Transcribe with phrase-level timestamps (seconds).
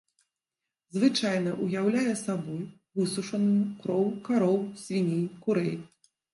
[0.95, 2.65] Звычайна ўяўляе сабой
[3.01, 5.75] высушаную кроў кароў, свіней, курэй.